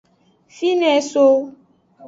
Fine 0.57 0.87
eso. 0.97 1.25